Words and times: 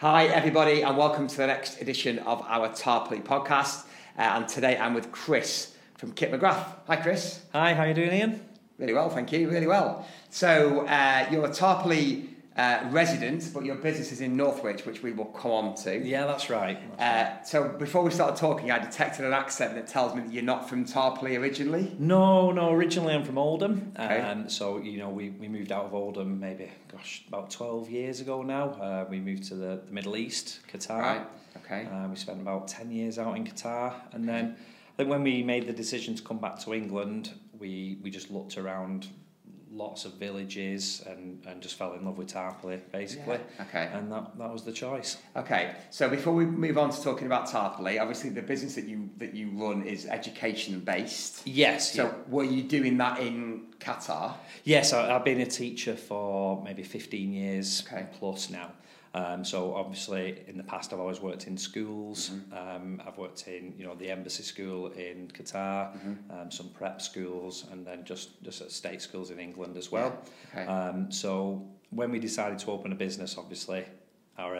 Hi, 0.00 0.26
everybody, 0.26 0.82
and 0.82 0.94
welcome 0.98 1.26
to 1.26 1.36
the 1.38 1.46
next 1.46 1.80
edition 1.80 2.18
of 2.18 2.42
our 2.42 2.68
Tarporley 2.68 3.22
podcast. 3.24 3.86
Uh, 4.18 4.20
and 4.20 4.46
today 4.46 4.76
I'm 4.76 4.92
with 4.92 5.10
Kris 5.10 5.74
from 5.94 6.12
Kip 6.12 6.30
McGrath. 6.30 6.66
Hi, 6.86 6.96
Kris. 6.96 7.40
Hi, 7.54 7.72
how 7.72 7.84
are 7.84 7.88
you 7.88 7.94
doing, 7.94 8.12
Ian? 8.12 8.44
Really 8.78 8.92
well, 8.92 9.08
thank 9.08 9.32
you. 9.32 9.48
Really 9.48 9.66
well. 9.66 10.06
So 10.28 10.86
uh, 10.86 11.26
you're 11.30 11.46
a 11.46 11.48
Tarporley 11.48 12.28
uh, 12.56 12.80
resident, 12.90 13.50
but 13.52 13.64
your 13.64 13.76
business 13.76 14.12
is 14.12 14.20
in 14.20 14.36
Northwich, 14.36 14.86
which 14.86 15.02
we 15.02 15.12
will 15.12 15.26
come 15.26 15.50
on 15.50 15.74
to. 15.76 15.98
Yeah, 15.98 16.26
that's 16.26 16.48
right. 16.48 16.78
That's 16.98 17.54
Uh, 17.54 17.68
so 17.68 17.68
before 17.78 18.02
we 18.02 18.10
started 18.10 18.36
talking, 18.38 18.70
I 18.70 18.78
detected 18.78 19.24
an 19.26 19.32
accent 19.34 19.74
that 19.74 19.86
tells 19.88 20.14
me 20.14 20.22
that 20.22 20.32
you're 20.32 20.42
not 20.42 20.68
from 20.68 20.84
Tarporley 20.86 21.38
originally. 21.38 21.94
No, 21.98 22.50
no. 22.52 22.72
Originally, 22.72 23.14
I'm 23.14 23.24
from 23.24 23.38
Oldham, 23.38 23.92
Okay. 23.98 24.20
um, 24.20 24.48
so 24.48 24.78
you 24.78 24.98
know 24.98 25.10
we, 25.10 25.30
we 25.30 25.48
moved 25.48 25.70
out 25.70 25.84
of 25.84 25.94
Oldham 25.94 26.40
maybe, 26.40 26.70
gosh, 26.90 27.24
about 27.28 27.50
twelve 27.50 27.90
years 27.90 28.20
ago 28.20 28.42
now. 28.42 28.70
Uh, 28.70 29.04
we 29.10 29.20
moved 29.20 29.44
to 29.48 29.54
the, 29.54 29.82
the 29.86 29.92
Middle 29.92 30.16
East, 30.16 30.60
Qatar. 30.72 31.00
Right. 31.00 31.26
Okay. 31.64 31.86
Uh, 31.92 32.08
we 32.08 32.16
spent 32.16 32.40
about 32.40 32.68
ten 32.68 32.90
years 32.90 33.18
out 33.18 33.36
in 33.36 33.44
Qatar, 33.44 33.92
and 34.12 34.26
then 34.28 34.56
I 34.94 34.96
think 34.96 35.10
when 35.10 35.22
we 35.22 35.42
made 35.42 35.66
the 35.66 35.72
decision 35.74 36.14
to 36.14 36.22
come 36.22 36.38
back 36.38 36.58
to 36.60 36.72
England, 36.72 37.32
we 37.58 37.98
we 38.02 38.10
just 38.10 38.30
looked 38.30 38.56
around 38.56 39.08
lots 39.76 40.04
of 40.04 40.12
villages 40.14 41.02
and, 41.06 41.42
and 41.46 41.60
just 41.60 41.76
fell 41.76 41.92
in 41.92 42.04
love 42.04 42.16
with 42.18 42.32
Tarporley 42.32 42.80
basically, 42.92 43.38
Yeah, 43.58 43.62
okay. 43.64 43.90
and 43.92 44.10
that 44.10 44.36
that 44.38 44.50
was 44.52 44.62
the 44.62 44.72
choice. 44.72 45.18
Okay, 45.36 45.74
so 45.90 46.08
before 46.08 46.32
we 46.32 46.46
move 46.46 46.78
on 46.78 46.90
to 46.90 47.02
talking 47.02 47.26
about 47.26 47.46
Tarporley, 47.46 48.00
obviously 48.00 48.30
the 48.30 48.42
business 48.42 48.74
that 48.74 48.84
you 48.86 49.10
that 49.18 49.34
you 49.34 49.50
run 49.50 49.82
is 49.82 50.06
education 50.06 50.80
based. 50.80 51.46
Yes. 51.46 51.92
So 51.92 52.14
were 52.28 52.44
you 52.44 52.62
doing 52.62 52.96
that 52.98 53.20
in 53.20 53.66
Qatar? 53.78 54.34
Yes, 54.64 54.92
I, 54.92 55.14
I've 55.14 55.24
been 55.24 55.40
a 55.40 55.46
teacher 55.46 55.94
for 55.96 56.62
maybe 56.62 56.82
15 56.82 57.32
years 57.32 57.82
Okay. 57.86 58.06
plus 58.18 58.50
now. 58.50 58.72
Um, 59.16 59.44
so 59.44 59.74
obviously, 59.74 60.24
in 60.46 60.56
the 60.56 60.62
past, 60.64 60.92
I've 60.92 61.00
always 61.00 61.20
worked 61.20 61.46
in 61.46 61.56
schools. 61.56 62.30
Mm-hmm. 62.30 62.52
Um, 62.76 63.02
I've 63.06 63.18
worked 63.18 63.48
in, 63.48 63.74
you 63.78 63.84
know, 63.86 63.94
the 63.94 64.10
embassy 64.10 64.42
school 64.42 64.88
in 64.88 65.28
Qatar, 65.28 65.76
Mm-hmm. 65.96 66.30
um, 66.34 66.50
some 66.50 66.68
prep 66.78 67.00
schools, 67.00 67.64
and 67.70 67.86
then 67.86 68.04
just 68.04 68.42
just 68.42 68.60
at 68.60 68.70
state 68.70 69.00
schools 69.00 69.30
in 69.30 69.38
England 69.38 69.76
as 69.76 69.90
well. 69.90 70.10
Okay. 70.52 70.66
Um, 70.66 71.10
so 71.10 71.66
when 71.90 72.10
we 72.10 72.18
decided 72.18 72.58
to 72.64 72.70
open 72.70 72.92
a 72.92 72.96
business, 73.06 73.36
obviously. 73.38 73.84
Our 74.38 74.54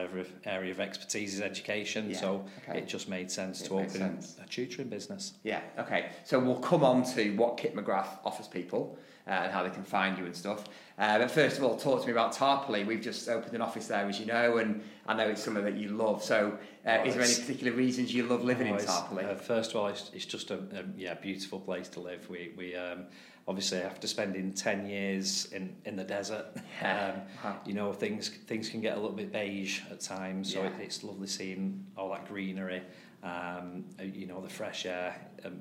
area 0.44 0.70
of, 0.72 0.80
expertise 0.80 1.34
is 1.34 1.40
education, 1.42 2.10
Yeah, 2.10 2.16
so 2.16 2.44
okay. 2.68 2.78
it 2.78 2.88
just 2.88 3.08
made 3.08 3.30
sense 3.30 3.60
It 3.60 3.66
to 3.66 3.74
open 3.74 3.90
sense. 3.90 4.36
a 4.42 4.46
tutoring 4.48 4.88
business. 4.88 5.34
Yeah. 5.42 5.60
Okay. 5.78 6.06
So 6.24 6.38
we'll 6.38 6.60
come 6.60 6.82
on 6.82 7.04
to 7.14 7.30
what 7.36 7.58
Kip 7.58 7.74
McGrath 7.74 8.08
offers 8.24 8.48
people 8.48 8.98
uh, 9.26 9.30
and 9.30 9.52
how 9.52 9.62
they 9.62 9.70
can 9.70 9.82
find 9.84 10.16
you 10.16 10.24
and 10.24 10.34
stuff. 10.34 10.64
Uh, 10.98 11.18
but 11.18 11.30
first 11.30 11.58
of 11.58 11.64
all, 11.64 11.76
talk 11.76 12.00
to 12.00 12.06
me 12.06 12.12
about 12.12 12.32
Tarporley. 12.34 12.86
We've 12.86 13.02
just 13.02 13.28
opened 13.28 13.54
an 13.54 13.60
office 13.60 13.86
there, 13.88 14.06
as 14.08 14.18
you 14.18 14.24
know, 14.24 14.56
and 14.58 14.82
I 15.06 15.14
know 15.14 15.28
it's 15.28 15.42
something 15.42 15.64
that 15.64 15.76
you 15.76 15.90
love. 15.90 16.24
So, 16.24 16.56
uh, 16.86 16.98
Oh, 17.00 17.04
is 17.04 17.14
there 17.14 17.22
any 17.24 17.34
particular 17.34 17.72
reasons 17.76 18.14
you 18.14 18.22
love 18.22 18.44
living 18.44 18.68
Oh, 18.72 18.76
in 18.76 18.84
Tarporley? 18.84 19.30
Uh, 19.30 19.34
first 19.34 19.72
of 19.72 19.76
all, 19.76 19.88
it's, 19.88 20.10
it's 20.14 20.24
just 20.24 20.50
a, 20.52 20.54
a 20.54 20.84
yeah 20.96 21.14
beautiful 21.14 21.60
place 21.60 21.88
to 21.90 22.00
live. 22.00 22.30
We 22.30 22.52
we 22.56 22.74
um, 22.76 23.04
obviously 23.48 23.78
after 23.78 24.06
spending 24.06 24.52
ten 24.52 24.86
years 24.86 25.46
in, 25.52 25.74
in 25.84 25.96
the 25.96 26.04
desert, 26.04 26.46
Yeah. 26.82 27.14
um, 27.14 27.20
Wow. 27.44 27.60
you 27.64 27.74
know 27.74 27.92
things 27.92 28.28
things 28.28 28.68
can 28.68 28.80
get 28.80 28.96
a 28.96 29.00
little 29.00 29.16
bit 29.16 29.32
beige 29.32 29.80
at 29.90 30.00
times. 30.00 30.52
So 30.52 30.62
Yeah. 30.62 30.68
it, 30.68 30.72
it's 30.80 31.02
lovely 31.04 31.26
seeing 31.28 31.84
all 31.96 32.10
that 32.10 32.26
greenery. 32.28 32.82
Um, 33.22 33.84
uh, 33.98 34.04
you 34.04 34.26
know 34.26 34.40
the 34.40 34.48
fresh 34.48 34.86
air, 34.86 35.16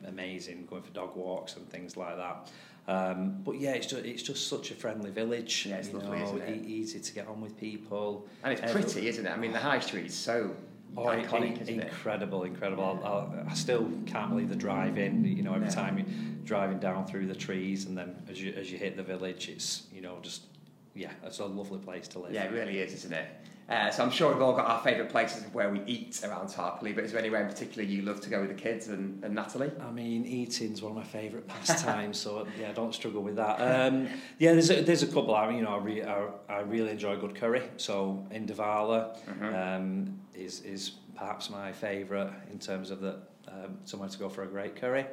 amazing. 0.07 0.65
Going 0.67 0.83
for 0.83 0.91
dog 0.91 1.15
walks 1.15 1.55
and 1.55 1.67
things 1.69 1.95
like 1.97 2.17
that. 2.17 2.49
Um, 2.87 3.41
but 3.43 3.53
yeah, 3.59 3.71
it's 3.71 3.87
just 3.87 4.05
it's 4.05 4.21
just 4.21 4.47
such 4.47 4.71
a 4.71 4.75
friendly 4.75 5.09
village. 5.09 5.65
Yeah, 5.67 5.77
it's 5.77 5.87
you 5.89 5.97
lovely, 5.99 6.19
know, 6.19 6.25
isn't 6.25 6.41
it? 6.41 6.63
e- 6.63 6.67
easy 6.67 6.99
to 6.99 7.13
get 7.13 7.27
on 7.27 7.41
with 7.41 7.57
people. 7.57 8.27
and 8.43 8.53
it's 8.53 8.61
Every- 8.61 8.83
pretty, 8.83 9.07
isn't 9.07 9.25
it? 9.25 9.31
I 9.31 9.37
mean, 9.37 9.53
the 9.53 9.59
high 9.59 9.79
street 9.79 10.05
is 10.07 10.13
so 10.13 10.55
Oh, 10.97 11.05
iconic, 11.05 11.55
in- 11.55 11.61
isn't 11.61 11.79
it? 11.79 11.87
incredible, 11.87 12.43
incredible. 12.43 12.83
I'll, 13.03 13.45
I 13.49 13.53
still 13.53 13.89
can't 14.05 14.29
believe 14.29 14.49
the 14.49 14.55
drive-in. 14.55 15.25
You 15.25 15.43
know, 15.43 15.53
every 15.53 15.67
Yeah. 15.67 15.73
time 15.73 15.97
you're 15.97 16.07
driving 16.45 16.79
down 16.79 17.05
through 17.05 17.27
the 17.27 17.35
trees, 17.35 17.85
and 17.85 17.97
then 17.97 18.15
as 18.29 18.41
you 18.41 18.53
as 18.53 18.71
you 18.71 18.77
hit 18.77 18.95
the 18.95 19.03
village, 19.03 19.49
it's 19.49 19.83
you 19.93 20.01
know 20.01 20.17
just 20.21 20.43
yeah, 20.95 21.11
it's 21.23 21.39
a 21.39 21.45
lovely 21.45 21.79
place 21.79 22.07
to 22.09 22.19
live. 22.19 22.33
Yeah, 22.33 22.45
it 22.45 22.51
really 22.51 22.79
is, 22.79 22.93
isn't 22.93 23.13
it? 23.13 23.27
Uh, 23.67 23.89
so 23.89 24.03
I'm 24.03 24.11
sure 24.11 24.31
we've 24.31 24.41
all 24.41 24.55
got 24.55 24.67
our 24.67 24.79
favourite 24.83 25.09
places 25.09 25.43
of 25.43 25.53
where 25.55 25.71
we 25.71 25.81
eat 25.87 26.21
around 26.23 26.49
Tarporley, 26.49 26.93
but 26.93 27.03
is 27.03 27.11
there 27.11 27.19
anywhere 27.19 27.41
in 27.41 27.47
particular 27.47 27.83
you 27.83 28.03
love 28.03 28.21
to 28.21 28.29
go 28.29 28.41
with 28.41 28.49
the 28.49 28.55
kids 28.55 28.89
and, 28.89 29.23
and 29.23 29.33
Natalie? 29.33 29.71
I 29.81 29.89
mean, 29.89 30.23
eating's 30.23 30.83
one 30.83 30.91
of 30.91 30.97
my 30.97 31.03
favourite 31.03 31.47
pastimes, 31.47 32.19
so 32.19 32.47
yeah, 32.59 32.69
I 32.69 32.73
don't 32.73 32.93
struggle 32.93 33.23
with 33.23 33.37
that. 33.37 33.55
Um, 33.59 34.07
yeah, 34.37 34.51
there's 34.51 34.69
a, 34.69 34.81
there's 34.81 35.01
a 35.01 35.07
couple. 35.07 35.33
I 35.33 35.47
mean, 35.47 35.57
you 35.57 35.63
know, 35.63 35.75
I, 35.75 35.77
re, 35.79 36.03
I, 36.03 36.27
I 36.47 36.59
really 36.59 36.91
enjoy 36.91 37.17
good 37.17 37.33
curry. 37.33 37.63
So 37.77 38.23
Indavala 38.31 39.17
um, 39.41 40.19
is 40.35 40.61
is 40.61 40.91
perhaps 41.15 41.49
my 41.49 41.71
favourite 41.71 42.31
in 42.51 42.59
terms 42.59 42.91
of 42.91 43.01
the 43.01 43.17
um, 43.47 43.79
somewhere 43.83 44.09
to 44.09 44.17
go 44.17 44.29
for 44.29 44.43
a 44.43 44.47
great 44.47 44.75
curry. 44.75 45.05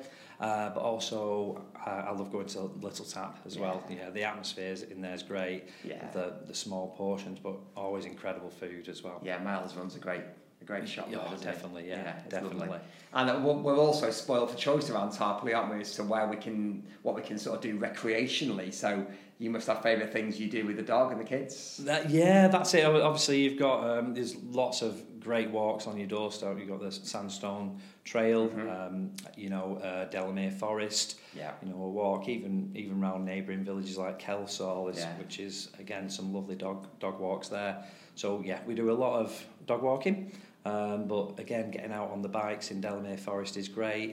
Uh, 0.43 0.71
but 0.71 0.81
also, 0.81 1.63
I, 1.87 1.91
I 1.91 2.11
love 2.11 2.33
going 2.33 2.47
to 2.47 2.63
Little 2.81 3.05
Tap 3.05 3.39
as 3.47 3.57
well. 3.59 3.85
Yeah, 3.89 4.11
the 4.11 4.25
atmosphere 4.25 4.75
in 4.91 5.01
there 5.01 5.15
is 5.15 5.23
great. 5.23 5.69
Yeah. 5.85 6.11
The 6.11 6.35
the 6.49 6.55
small 6.55 6.89
portions, 6.97 7.39
but 7.39 7.55
always 7.77 8.07
incredible 8.07 8.51
food 8.51 8.89
as 8.89 9.05
well. 9.05 9.21
Yeah, 9.23 9.39
Miles 9.39 9.77
runs 9.77 9.95
a 9.95 10.01
great, 10.01 10.23
a 10.61 10.65
great 10.65 10.89
shop. 10.89 11.07
Yeah, 11.09 11.19
there, 11.31 11.53
definitely, 11.53 11.85
He? 11.85 11.91
yeah, 11.91 12.19
it's 12.25 12.35
lovely. 12.35 12.51
definitely. 12.59 12.79
And 13.15 13.31
uh, 13.31 13.41
we're 13.41 13.55
we're 13.55 13.79
also 13.79 14.11
spoiled 14.11 14.51
for 14.51 14.57
choice 14.57 14.91
around 14.91 15.11
Tarporley, 15.13 15.57
aren't 15.57 15.73
we? 15.73 15.81
As 15.81 15.95
to 15.95 16.03
where 16.03 16.27
we 16.27 16.37
can, 16.37 16.83
what 17.03 17.15
we 17.15 17.23
can 17.23 17.39
sort 17.39 17.57
of 17.59 17.63
do 17.63 17.79
recreationally. 17.79 18.75
So 18.75 19.07
you 19.43 19.51
must 19.51 19.67
have 19.67 19.83
favourite 19.83 20.13
things 20.13 20.39
you 20.39 20.49
do 20.49 20.65
with 20.65 20.77
the 20.77 20.83
dog 20.83 21.11
and 21.11 21.21
the 21.21 21.25
kids. 21.25 21.79
That, 21.79 22.09
yeah, 22.11 22.47
that's 22.47 22.73
it. 22.75 22.85
Obviously, 22.85 23.41
you've 23.41 23.59
got 23.59 23.99
um, 23.99 24.15
there's 24.15 24.37
lots 24.37 24.83
of 24.83 25.03
great 25.19 25.51
walks 25.51 25.89
on 25.89 25.97
your 25.99 26.07
doorstep. 26.07 26.57
You've 26.59 26.69
got 26.69 26.81
the 26.81 26.93
Sandstone 26.93 27.81
Trail, 28.05 28.51
um, 28.71 29.11
you 29.37 29.51
know, 29.51 29.79
uh, 29.79 30.05
Delamere 30.11 30.53
Forest. 30.53 31.19
Yeah. 31.35 31.53
You 31.61 31.71
know, 31.71 31.83
a 31.83 31.89
walk 31.89 32.29
even 32.29 32.71
even 32.77 33.03
around 33.03 33.25
neighbouring 33.25 33.65
villages 33.65 33.99
like 33.99 34.21
Kelsall, 34.21 34.91
is, 34.91 34.99
Yeah. 34.99 35.19
which 35.19 35.41
is 35.41 35.71
again 35.81 36.09
some 36.09 36.33
lovely 36.33 36.55
dog 36.55 36.87
dog 37.01 37.19
walks 37.19 37.49
there. 37.49 37.85
So 38.15 38.43
yeah, 38.45 38.61
we 38.65 38.75
do 38.77 38.93
a 38.93 38.99
lot 39.05 39.19
of 39.21 39.47
dog 39.67 39.83
walking, 39.83 40.33
um, 40.65 41.09
but 41.09 41.41
again, 41.41 41.73
getting 41.73 41.93
out 41.93 42.11
on 42.13 42.23
the 42.23 42.29
bikes 42.29 42.71
in 42.71 42.81
Delamere 42.81 43.17
Forest 43.19 43.57
is 43.57 43.69
great. 43.69 44.11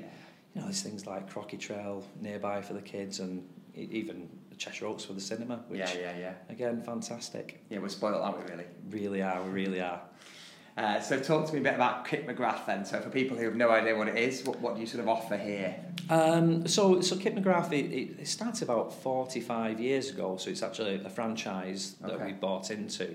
You 0.55 0.61
know, 0.61 0.63
there's 0.63 0.81
things 0.81 1.05
like 1.05 1.29
Crocky 1.29 1.57
Trail 1.57 2.03
nearby 2.19 2.61
for 2.63 2.73
the 2.73 2.81
kids, 2.81 3.19
and 3.19 3.47
even 3.75 4.27
Cheshire 4.59 4.85
Oaks 4.87 5.05
for 5.05 5.13
the 5.13 5.21
cinema, 5.21 5.61
which 5.67 5.79
Yeah, 5.79 5.93
yeah, 5.97 6.17
yeah. 6.19 6.33
again 6.49 6.81
fantastic. 6.81 7.63
Yeah, 7.69 7.79
we're 7.79 7.89
spoiled, 7.89 8.21
aren't 8.21 8.37
we? 8.45 8.51
Really. 8.51 8.65
Really 8.89 9.21
are, 9.23 9.41
we 9.43 9.49
really 9.49 9.81
are. 9.81 10.01
Uh, 10.77 10.99
so 11.01 11.19
talk 11.19 11.45
to 11.47 11.53
me 11.53 11.59
a 11.59 11.63
bit 11.63 11.73
about 11.73 12.05
Kip 12.05 12.25
McGrath 12.27 12.65
then. 12.65 12.85
So 12.85 13.01
for 13.01 13.09
people 13.09 13.35
who 13.35 13.43
have 13.45 13.55
no 13.55 13.69
idea 13.69 13.97
what 13.97 14.07
it 14.07 14.17
is, 14.17 14.43
what, 14.43 14.59
what 14.59 14.75
do 14.75 14.81
you 14.81 14.87
sort 14.87 15.01
of 15.01 15.09
offer 15.09 15.35
here? 15.35 15.75
Um, 16.09 16.67
so, 16.67 17.01
so 17.01 17.17
Kip 17.17 17.35
McGrath, 17.35 17.71
it, 17.73 18.19
it, 18.21 18.27
started 18.27 18.63
about 18.63 18.93
45 18.93 19.79
years 19.79 20.09
ago, 20.09 20.37
so 20.37 20.49
it's 20.49 20.63
actually 20.63 20.95
a 21.03 21.09
franchise 21.09 21.95
that 22.01 22.11
Okay. 22.11 22.27
we 22.27 22.31
bought 22.33 22.71
into. 22.71 23.13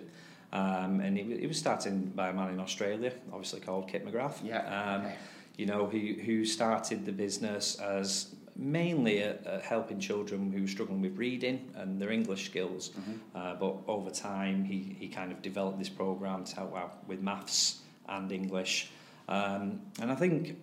Um, 0.52 1.00
and 1.00 1.16
it, 1.16 1.26
it 1.42 1.46
was 1.46 1.58
started 1.58 2.14
by 2.14 2.28
a 2.28 2.32
man 2.34 2.50
in 2.50 2.60
Australia, 2.60 3.12
obviously 3.32 3.60
called 3.60 3.88
Kip 3.88 4.06
McGrath. 4.06 4.44
Yeah, 4.44 4.58
Um, 4.96 5.06
okay. 5.06 5.14
You 5.56 5.66
know, 5.66 5.86
who, 5.86 5.98
who 5.98 6.44
started 6.44 7.06
the 7.06 7.12
business 7.12 7.76
as 7.76 8.34
mainly 8.56 9.20
at, 9.22 9.46
at 9.46 9.62
helping 9.62 9.98
children 9.98 10.52
who 10.52 10.62
were 10.62 10.68
struggling 10.68 11.00
with 11.00 11.16
reading 11.16 11.70
and 11.74 12.00
their 12.00 12.10
English 12.10 12.46
skills. 12.46 12.90
Uh, 13.34 13.54
but 13.54 13.76
over 13.86 14.10
time, 14.10 14.64
he, 14.64 14.96
he 14.98 15.08
kind 15.08 15.32
of 15.32 15.42
developed 15.42 15.78
this 15.78 15.88
program 15.88 16.44
to 16.44 16.56
help 16.56 16.76
out 16.76 17.06
with 17.08 17.20
maths 17.20 17.80
and 18.08 18.30
English. 18.30 18.90
Um, 19.28 19.80
and 20.00 20.10
I 20.10 20.14
think, 20.14 20.56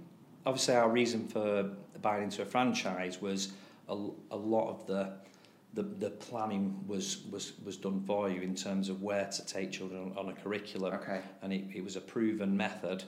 obviously, 0.45 0.75
our 0.75 0.89
reason 0.89 1.27
for 1.27 1.71
buying 2.01 2.23
into 2.23 2.41
a 2.41 2.45
franchise 2.45 3.21
was 3.21 3.53
a, 3.89 3.93
a 4.31 4.37
lot 4.37 4.69
of 4.69 4.87
the 4.87 5.13
the, 5.73 5.83
the 5.83 6.09
planning 6.09 6.83
was, 6.85 7.23
was, 7.31 7.53
was 7.63 7.77
done 7.77 8.03
for 8.05 8.29
you 8.29 8.41
in 8.41 8.55
terms 8.55 8.89
of 8.89 9.01
where 9.01 9.25
to 9.25 9.45
take 9.45 9.71
children 9.71 10.11
on 10.17 10.27
a 10.27 10.33
curriculum. 10.33 10.93
Okay. 10.95 11.21
And 11.41 11.53
it, 11.53 11.63
it 11.73 11.81
was 11.81 11.95
a 11.95 12.01
proven 12.01 12.57
method 12.57 13.03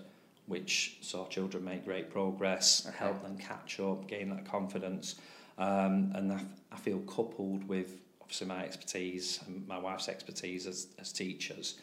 which 0.47 0.97
saw 1.01 1.25
children 1.27 1.63
make 1.63 1.85
great 1.85 2.09
progress, 2.09 2.85
Okay. 2.87 2.97
help 2.97 3.21
them 3.23 3.37
catch 3.37 3.79
up, 3.79 4.07
gain 4.07 4.29
that 4.29 4.45
confidence. 4.45 5.15
Um, 5.57 6.11
and 6.15 6.31
I, 6.33 6.41
I 6.71 6.77
feel 6.77 6.99
coupled 7.01 7.67
with 7.67 7.99
obviously 8.21 8.47
my 8.47 8.63
expertise 8.63 9.39
and 9.45 9.67
my 9.67 9.77
wife's 9.77 10.09
expertise 10.09 10.67
as, 10.67 10.87
as 10.99 11.11
teachers, 11.11 11.75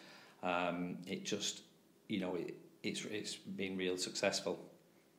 um, 0.42 0.98
it 1.06 1.24
just, 1.24 1.62
you 2.08 2.20
know, 2.20 2.34
it, 2.34 2.54
it's, 2.82 3.04
it's 3.04 3.36
been 3.36 3.76
real 3.76 3.96
successful. 3.96 4.58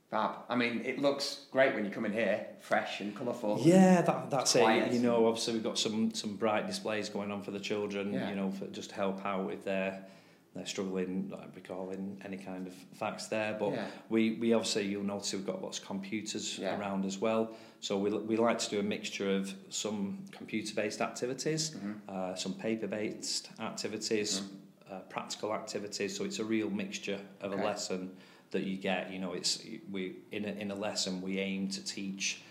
Fab. 0.09 0.31
I 0.49 0.55
mean, 0.55 0.81
it 0.83 0.99
looks 0.99 1.45
great 1.51 1.73
when 1.73 1.85
you 1.85 1.91
come 1.91 2.03
in 2.05 2.11
here, 2.11 2.45
fresh 2.59 2.99
and 2.99 3.15
colourful. 3.15 3.59
Yeah, 3.61 4.01
that, 4.01 4.29
that's 4.29 4.51
Quiet. 4.53 4.87
it. 4.87 4.93
You 4.93 4.99
know, 4.99 5.25
obviously 5.25 5.53
we've 5.53 5.63
got 5.63 5.77
some 5.79 6.13
some 6.13 6.35
bright 6.35 6.67
displays 6.67 7.07
going 7.07 7.31
on 7.31 7.41
for 7.41 7.51
the 7.51 7.61
children. 7.61 8.11
Yeah. 8.13 8.29
You 8.29 8.35
know, 8.35 8.51
for, 8.51 8.65
just 8.67 8.89
to 8.89 8.95
help 8.97 9.25
out 9.25 9.45
with 9.45 9.63
they're 9.63 10.03
they're 10.53 10.65
struggling, 10.65 11.29
like 11.31 11.55
recalling 11.55 12.21
any 12.25 12.37
kind 12.37 12.67
of 12.67 12.73
facts 12.93 13.27
there. 13.27 13.55
But 13.57 13.71
Yeah. 13.73 13.87
we 14.09 14.31
we 14.33 14.53
obviously 14.53 14.85
you'll 14.85 15.03
notice 15.03 15.31
we've 15.33 15.45
got 15.45 15.61
lots 15.61 15.79
of 15.79 15.85
computers 15.85 16.57
Yeah. 16.57 16.77
around 16.77 17.05
as 17.05 17.19
well. 17.19 17.55
So 17.79 17.97
we 17.97 18.09
we 18.11 18.35
like 18.37 18.59
to 18.59 18.69
do 18.69 18.79
a 18.79 18.83
mixture 18.83 19.35
of 19.37 19.53
some 19.69 20.25
computer 20.31 20.73
based 20.75 21.01
activities, 21.01 21.71
Mm-hmm. 21.71 21.93
uh, 22.09 22.35
some 22.35 22.53
paper 22.53 22.87
based 22.87 23.49
activities. 23.59 24.41
uh, 24.91 24.99
practical 25.07 25.53
activities. 25.53 26.17
So 26.17 26.25
it's 26.25 26.39
a 26.39 26.43
real 26.43 26.69
mixture 26.69 27.17
of 27.39 27.53
Okay. 27.53 27.61
a 27.61 27.65
lesson 27.65 28.11
that 28.51 28.63
you 28.63 28.75
get. 28.75 29.09
You 29.09 29.19
know, 29.19 29.31
it's 29.31 29.63
we 29.89 30.17
in 30.33 30.43
a, 30.43 30.49
in 30.63 30.69
a 30.69 30.75
lesson 30.75 31.21
we 31.21 31.39
aim 31.39 31.69
to 31.69 31.81
teach 31.81 32.41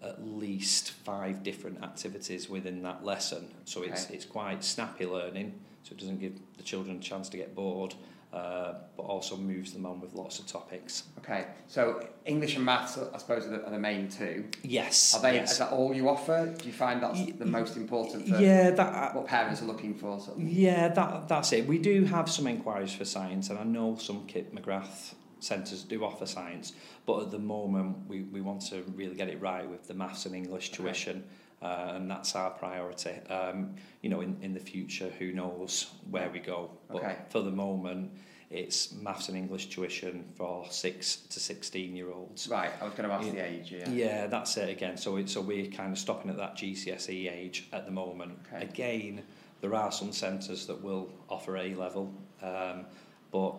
at 0.00 0.24
least 0.24 0.92
five 0.92 1.42
different 1.42 1.82
activities 1.82 2.48
within 2.48 2.82
that 2.82 3.04
lesson. 3.04 3.42
So 3.64 3.82
it's 3.82 4.08
it's 4.10 4.24
quite 4.24 4.62
snappy 4.62 5.04
learning. 5.04 5.52
So 5.82 5.92
it 5.92 5.98
doesn't 5.98 6.20
give 6.20 6.34
the 6.56 6.62
children 6.62 6.96
a 6.96 7.00
chance 7.00 7.28
to 7.30 7.36
get 7.36 7.54
bored, 7.54 7.94
uh, 8.32 8.74
but 8.96 9.02
also 9.02 9.36
moves 9.36 9.72
them 9.72 9.86
on 9.86 10.00
with 10.00 10.12
lots 10.14 10.38
of 10.38 10.46
topics. 10.46 11.04
Okay, 11.18 11.46
so 11.66 12.06
English 12.26 12.54
and 12.56 12.64
maths, 12.64 12.98
I 12.98 13.18
suppose, 13.18 13.46
are 13.46 13.50
the, 13.50 13.64
are 13.64 13.70
the 13.70 13.78
main 13.78 14.08
two. 14.08 14.44
Yes. 14.62 15.14
Are 15.14 15.22
they? 15.22 15.34
yes. 15.34 15.52
Is 15.52 15.58
that 15.58 15.72
all 15.72 15.94
you 15.94 16.08
offer? 16.08 16.54
Do 16.56 16.66
you 16.66 16.72
find 16.72 17.02
that's 17.02 17.18
Y- 17.18 17.34
the 17.38 17.46
most 17.46 17.76
important 17.76 18.26
Yeah, 18.28 18.70
that 18.70 19.14
what 19.14 19.26
parents 19.26 19.62
are 19.62 19.66
looking 19.66 19.94
for? 19.94 20.20
Sort 20.20 20.36
of? 20.36 20.42
Yeah, 20.42 20.88
that 20.88 21.28
that's 21.28 21.52
it. 21.52 21.66
We 21.66 21.78
do 21.78 22.04
have 22.04 22.30
some 22.30 22.46
inquiries 22.46 22.92
for 22.92 23.04
science, 23.04 23.50
and 23.50 23.58
I 23.58 23.64
know 23.64 23.96
some 23.96 24.26
Kip 24.26 24.54
McGrath 24.54 25.14
centres 25.40 25.82
do 25.84 26.04
offer 26.04 26.26
science, 26.26 26.74
but 27.06 27.22
at 27.22 27.30
the 27.30 27.38
moment 27.38 27.96
we, 28.06 28.24
we 28.24 28.42
want 28.42 28.60
to 28.66 28.82
really 28.94 29.14
get 29.14 29.28
it 29.28 29.40
right 29.40 29.66
with 29.68 29.88
the 29.88 29.94
maths 29.94 30.26
and 30.26 30.34
English 30.34 30.70
Okay. 30.74 31.22
Uh, 31.62 31.92
and 31.94 32.10
that's 32.10 32.34
our 32.34 32.50
priority. 32.50 33.14
Um, 33.28 33.74
you 34.02 34.08
know, 34.10 34.20
in, 34.20 34.36
in 34.42 34.54
the 34.54 34.60
future, 34.60 35.10
who 35.18 35.32
knows 35.32 35.90
where 36.10 36.30
we 36.30 36.38
go? 36.40 36.70
But 36.88 36.98
Okay. 36.98 37.16
for 37.28 37.40
the 37.40 37.50
moment, 37.50 38.12
it's 38.50 38.92
maths 38.92 39.28
and 39.28 39.36
English 39.38 39.66
tuition 39.68 40.24
for 40.36 40.66
six 40.70 41.16
to 41.16 41.38
sixteen 41.38 41.94
year 41.94 42.10
olds. 42.10 42.48
Right, 42.48 42.70
I 42.80 42.84
was 42.84 42.94
going 42.94 43.08
to 43.08 43.14
ask 43.14 43.26
Yeah. 43.26 43.32
the 43.32 43.44
age. 43.46 43.72
Yeah. 43.72 43.88
Yeah, 43.90 44.26
that's 44.26 44.56
it 44.56 44.68
again. 44.70 44.96
So 44.96 45.16
it, 45.16 45.28
so 45.28 45.40
we're 45.40 45.66
kind 45.70 45.92
of 45.92 45.98
stopping 45.98 46.30
at 46.30 46.36
that 46.38 46.56
GCSE 46.56 47.30
age 47.32 47.68
at 47.72 47.84
the 47.84 47.92
moment. 47.92 48.38
Okay. 48.52 48.64
Again, 48.64 49.22
there 49.60 49.74
are 49.74 49.92
some 49.92 50.12
centres 50.12 50.66
that 50.66 50.82
will 50.82 51.10
offer 51.28 51.58
A 51.58 51.74
level, 51.74 52.12
um, 52.42 52.86
but 53.30 53.54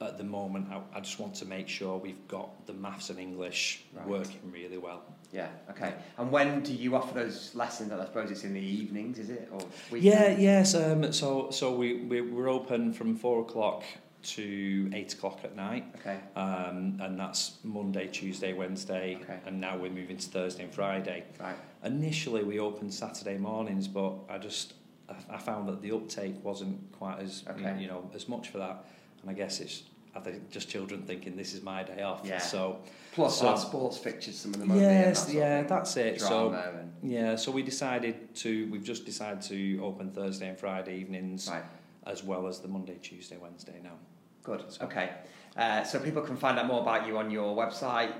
at 0.00 0.16
the 0.16 0.24
moment, 0.24 0.66
I, 0.72 0.80
I 0.96 1.00
just 1.00 1.18
want 1.20 1.34
to 1.36 1.44
make 1.44 1.68
sure 1.68 1.98
we've 1.98 2.26
got 2.26 2.66
the 2.66 2.72
maths 2.72 3.10
and 3.10 3.18
English 3.18 3.82
Right. 3.94 4.06
working 4.06 4.40
really 4.50 4.78
well. 4.78 5.02
Yeah. 5.32 5.48
Okay. 5.70 5.92
And 6.16 6.30
when 6.32 6.62
do 6.62 6.72
you 6.72 6.96
offer 6.96 7.14
those 7.14 7.54
lessons? 7.54 7.92
I 7.92 8.04
suppose 8.04 8.30
it's 8.30 8.44
in 8.44 8.54
the 8.54 8.60
evenings, 8.60 9.18
is 9.18 9.28
it, 9.30 9.48
or 9.52 9.60
Yeah, 9.96 10.36
yes. 10.38 10.74
Um, 10.74 11.12
so 11.12 11.50
so 11.50 11.74
we, 11.74 12.02
we 12.04 12.20
we're 12.22 12.48
open 12.48 12.92
from 12.92 13.14
four 13.16 13.40
o'clock 13.42 13.82
to 14.22 14.90
eight 14.94 15.12
o'clock 15.14 15.40
at 15.44 15.54
night. 15.54 15.84
Okay. 15.96 16.18
Um, 16.34 16.98
and 17.00 17.18
that's 17.18 17.58
Monday, 17.62 18.06
Tuesday, 18.08 18.52
Wednesday, 18.54 19.18
Okay. 19.22 19.38
and 19.46 19.60
now 19.60 19.76
we're 19.76 19.90
moving 19.90 20.16
to 20.16 20.28
Thursday 20.28 20.64
and 20.64 20.72
Friday. 20.74 21.24
Right. 21.38 21.56
Initially, 21.84 22.42
we 22.42 22.58
opened 22.58 22.92
Saturday 22.92 23.38
mornings, 23.38 23.86
but 23.86 24.14
I 24.28 24.38
just 24.38 24.74
I, 25.08 25.14
I 25.34 25.38
found 25.38 25.68
that 25.68 25.80
the 25.82 25.92
uptake 25.92 26.42
wasn't 26.42 26.90
quite 26.92 27.20
as 27.20 27.44
Okay. 27.50 27.76
you 27.78 27.86
know 27.86 28.10
as 28.14 28.28
much 28.28 28.48
for 28.48 28.58
that, 28.58 28.84
and 29.22 29.30
I 29.30 29.34
guess 29.34 29.60
it's 29.60 29.82
I 30.14 30.20
think 30.20 30.50
just 30.50 30.68
children 30.68 31.02
thinking 31.02 31.36
this 31.36 31.54
is 31.54 31.62
my 31.62 31.82
day 31.82 32.02
off. 32.02 32.22
Yeah. 32.24 32.38
So 32.38 32.80
Plus, 33.12 33.38
So- 33.40 33.48
our 33.48 33.56
sports 33.58 33.96
fixtures, 33.98 34.38
some 34.38 34.54
of 34.54 34.60
them. 34.60 34.70
and 34.70 34.80
that 34.80 34.84
yes, 34.84 35.32
yeah, 35.32 35.62
that's 35.62 35.96
it. 35.96 36.20
So 36.20 36.52
and 36.52 36.92
yeah, 37.02 37.36
so 37.36 37.50
we 37.50 37.62
decided 37.62 38.34
to 38.36 38.68
we've 38.70 38.84
just 38.84 39.04
decided 39.04 39.42
to 39.42 39.80
open 39.84 40.10
Thursday 40.12 40.48
and 40.48 40.58
Friday 40.58 40.96
evenings 40.98 41.48
right. 41.50 41.64
as 42.06 42.22
well 42.22 42.46
as 42.46 42.60
the 42.60 42.68
Monday, 42.68 42.98
Tuesday, 43.02 43.36
Wednesday 43.36 43.80
now. 43.82 43.96
Good. 44.42 44.64
So- 44.68 44.84
Okay. 44.86 45.10
Uh, 45.56 45.82
so 45.82 45.98
people 45.98 46.22
can 46.22 46.36
find 46.36 46.58
out 46.58 46.66
more 46.66 46.80
about 46.80 47.06
you 47.06 47.18
on 47.18 47.30
your 47.30 47.56
website, 47.56 48.12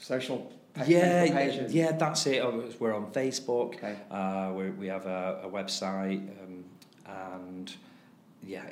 social 0.00 0.52
Yeah, 0.86 1.24
yeah, 1.68 1.92
that's 1.92 2.26
it. 2.26 2.40
Oh, 2.40 2.64
We're 2.78 2.94
on 2.94 3.10
Facebook. 3.10 3.74
Okay. 3.74 3.96
Uh, 4.10 4.52
we 4.54 4.70
we 4.70 4.86
have 4.86 5.06
a, 5.06 5.40
a 5.44 5.48
website 5.50 6.20
um, 6.40 6.64
and 7.06 7.74
yeah, 8.46 8.62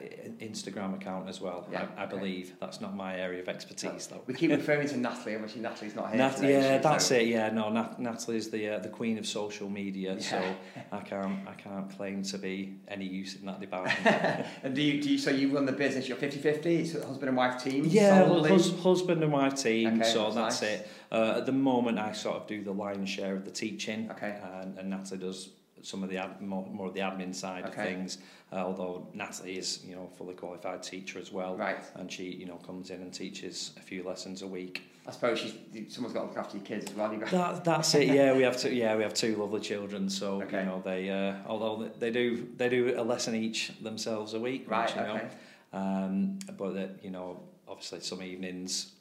Instagram 0.41 0.95
account 0.95 1.29
as 1.29 1.41
well. 1.41 1.67
Yeah, 1.71 1.87
I, 1.97 2.03
I 2.03 2.07
okay. 2.07 2.17
believe 2.17 2.55
that's 2.61 2.81
not 2.81 2.95
my 2.97 3.17
area 3.19 3.41
of 3.43 3.49
expertise 3.49 4.07
though. 4.07 4.23
We 4.27 4.35
keep 4.35 4.51
referring 4.51 4.89
to 4.89 4.97
Natalie. 4.97 5.35
Obviously, 5.35 5.61
Natalie's 5.61 5.95
not 5.95 6.09
here 6.11 6.19
Nat- 6.19 6.37
today. 6.37 6.53
yeah, 6.53 6.79
that's 6.79 7.07
So- 7.07 7.17
it. 7.17 7.27
Yeah, 7.27 7.51
no, 7.51 7.69
Nat- 7.71 7.99
Natalie's 7.99 8.49
the 8.51 8.69
uh, 8.69 8.79
the 8.79 8.89
queen 8.89 9.19
of 9.19 9.27
social 9.27 9.69
media, 9.69 10.21
so 10.21 10.41
I 10.93 11.01
can't 11.01 11.47
I 11.49 11.53
can't 11.55 11.91
claim 11.97 12.23
to 12.23 12.39
be 12.39 12.77
any 12.89 13.07
use 13.07 13.37
in 13.37 13.47
that 13.47 13.61
department. 13.61 13.99
and 14.63 14.75
do 14.75 14.81
you, 14.83 15.03
do 15.03 15.11
you, 15.11 15.19
so 15.19 15.31
you 15.31 15.53
run 15.55 15.67
the 15.67 15.73
business, 15.73 16.09
you're 16.09 16.17
50-50, 16.19 16.67
it's 16.67 16.95
a 16.95 17.05
husband 17.07 17.29
and 17.29 17.37
wife 17.37 17.63
team? 17.63 17.85
Yeah, 17.87 18.25
hus- 18.27 18.79
husband 18.81 19.23
and 19.23 19.33
wife 19.33 19.57
team. 19.57 20.01
Okay, 20.01 20.11
so 20.13 20.25
that's 20.25 20.35
that's 20.37 20.63
nice. 20.63 20.71
it. 20.81 20.89
Uh, 21.11 21.35
at 21.39 21.47
the 21.47 21.53
moment, 21.53 21.99
I 21.99 22.13
sort 22.13 22.37
of 22.37 22.47
do 22.47 22.63
the 22.65 22.73
lion's 22.73 23.09
share 23.11 23.35
of 23.35 23.45
the 23.45 23.51
teaching, 23.51 24.11
Okay. 24.13 24.39
and, 24.63 24.79
and 24.79 24.91
Natalie 24.91 25.21
does 25.21 25.51
some 25.83 26.03
of 26.03 26.11
the 26.11 26.17
ad, 26.19 26.41
more, 26.41 26.67
more 26.67 26.87
of 26.89 26.95
the 26.95 27.01
admin 27.01 27.35
side 27.35 27.65
of 27.65 27.75
things. 27.75 28.19
Uh, 28.53 28.57
although 28.57 29.09
Natalie 29.13 29.59
is, 29.59 29.85
you 29.85 29.95
know, 29.95 30.09
fully 30.17 30.35
qualified 30.35 30.83
teacher 30.83 31.19
as 31.19 31.33
well, 31.33 31.57
Right. 31.57 31.79
and 31.97 32.11
she, 32.11 32.25
you 32.25 32.47
know, 32.47 32.57
comes 32.57 32.91
in 32.91 33.03
and 33.03 33.13
teaches 33.13 33.73
a 33.77 33.81
few 33.81 34.03
lessons 34.05 34.43
a 34.43 34.47
week. 34.47 34.83
I 35.07 35.11
suppose 35.13 35.39
she's, 35.39 35.55
someone's 35.95 36.15
got 36.15 36.23
to 36.23 36.27
look 36.29 36.37
after 36.39 36.57
your 36.57 36.67
kids 36.67 36.91
as 36.91 36.97
well. 36.97 37.13
You've 37.13 37.21
got, 37.23 37.31
That, 37.31 37.65
that's 37.65 37.95
it. 37.95 38.09
Yeah, 38.09 38.35
we 38.37 38.43
have 38.43 38.57
two. 38.57 38.75
Yeah, 38.75 38.97
we 38.97 39.03
have 39.05 39.15
two 39.15 39.37
lovely 39.37 39.61
children. 39.61 40.09
So 40.11 40.43
Okay. 40.43 40.61
you 40.61 40.67
know, 40.67 40.83
they 40.85 41.11
uh, 41.11 41.37
although 41.47 41.89
they 41.99 42.11
do 42.11 42.49
they 42.57 42.69
do 42.69 42.95
a 42.97 43.03
lesson 43.03 43.37
each 43.37 43.71
themselves 43.81 44.35
a 44.35 44.41
week. 44.41 44.69
right, 44.69 44.87
which, 44.89 44.97
you 44.97 45.03
know, 45.03 45.15
okay. 45.17 45.29
Um, 45.73 46.39
but 46.57 46.75
that 46.75 46.91
you 47.05 47.11
know, 47.11 47.41
obviously, 47.69 48.01
some 48.01 48.21
evenings 48.23 48.93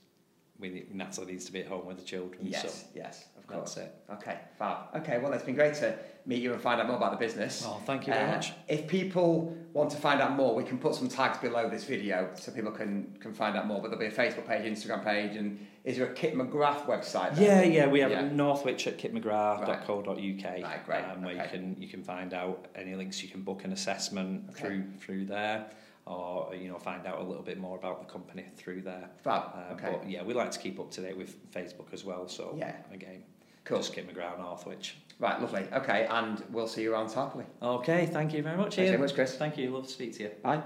we 0.60 0.86
Natalie 0.92 1.34
needs 1.34 1.46
to 1.46 1.52
be 1.52 1.60
at 1.62 1.68
home 1.68 1.86
with 1.86 1.98
the 1.98 2.04
children. 2.04 2.42
Yes, 2.46 2.62
So 2.82 2.88
yes, 2.96 3.26
of 3.38 3.46
course. 3.48 3.76
that's 3.76 3.88
it. 3.88 3.96
Okay, 4.14 4.38
fab. 4.58 4.78
Okay, 4.96 5.18
well, 5.18 5.34
it's 5.34 5.44
been 5.44 5.56
great 5.56 5.74
to 5.76 5.98
meet 6.26 6.42
you 6.42 6.54
and 6.54 6.62
find 6.62 6.80
out 6.80 6.88
more 6.88 6.96
about 6.98 7.12
the 7.12 7.18
business. 7.18 7.64
Oh, 7.66 7.82
thank 7.86 8.08
you 8.08 8.14
very 8.14 8.26
Uh, 8.26 8.36
much. 8.36 8.54
If 8.68 8.88
people 8.88 9.56
want 9.74 9.92
to 9.92 9.98
find 9.98 10.22
out 10.22 10.32
more, 10.36 10.56
we 10.56 10.64
can 10.64 10.78
put 10.78 10.96
some 10.96 11.10
tags 11.10 11.38
below 11.40 11.70
this 11.70 11.84
video 11.84 12.30
so 12.36 12.52
people 12.52 12.72
can, 12.72 13.16
can 13.20 13.34
find 13.34 13.56
out 13.58 13.68
more. 13.68 13.82
But 13.82 13.92
there'll 13.92 14.00
be 14.10 14.14
a 14.16 14.18
Facebook 14.18 14.48
page, 14.48 14.64
Instagram 14.66 15.04
page, 15.04 15.36
and 15.36 15.60
is 15.84 15.98
there 15.98 16.08
a 16.08 16.14
Kip 16.14 16.34
McGrath 16.34 16.86
website? 16.86 17.38
Yeah, 17.38 17.62
there? 17.62 17.66
yeah, 17.66 17.88
we 17.88 18.00
have 18.00 18.12
Yeah. 18.12 18.30
Northwich 18.30 18.88
at 18.88 18.98
kipmcgrath.co.uk, 18.98 20.08
Right, 20.18 20.86
great, 20.86 21.04
um, 21.04 21.22
where 21.22 21.36
okay. 21.36 21.44
you 21.44 21.50
can 21.50 21.76
you 21.82 21.88
can 21.90 22.02
find 22.04 22.34
out 22.34 22.68
any 22.76 22.96
links. 22.96 23.22
You 23.22 23.30
can 23.30 23.42
book 23.42 23.64
an 23.66 23.74
assessment 23.74 24.50
Okay. 24.52 24.60
through 24.68 24.84
through 25.00 25.26
there, 25.26 25.68
or 26.06 26.54
you 26.56 26.68
know 26.70 26.78
find 26.78 27.06
out 27.08 27.20
a 27.20 27.24
little 27.24 27.44
bit 27.44 27.58
more 27.58 27.78
about 27.78 28.00
the 28.00 28.12
company 28.12 28.46
through 28.56 28.82
there. 28.82 29.10
Fab. 29.24 29.44
Uh, 29.56 29.74
okay. 29.74 29.90
But 30.00 30.10
yeah, 30.10 30.24
we 30.24 30.34
like 30.34 30.52
to 30.52 30.60
keep 30.60 30.80
up 30.80 30.92
to 30.92 31.02
date 31.02 31.18
with 31.18 31.52
Facebook 31.52 31.94
as 31.94 32.04
well. 32.06 32.28
So 32.28 32.56
Yeah. 32.58 32.76
again, 32.92 33.24
Cool. 33.64 33.78
just 33.78 33.94
Kip 33.94 34.08
McGrath 34.12 34.38
Northwich. 34.40 34.98
Right, 35.18 35.40
lovely. 35.42 35.66
Okay, 35.74 36.06
and 36.10 36.44
we'll 36.52 36.68
see 36.68 36.84
you 36.84 36.94
around 36.94 37.08
Tarporley. 37.08 37.46
Okay, 37.62 38.06
thank 38.06 38.34
you 38.34 38.44
very 38.44 38.58
much. 38.58 38.76
Thanks 38.76 38.90
Ian. 38.90 38.98
very 38.98 39.02
much, 39.08 39.16
Kris. 39.16 39.36
Thank 39.38 39.58
you. 39.58 39.70
Love 39.72 39.86
to 39.88 39.92
speak 39.94 40.14
to 40.18 40.24
you. 40.24 40.30
Bye. 40.44 40.62